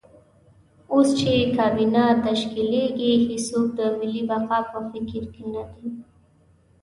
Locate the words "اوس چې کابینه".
0.93-2.03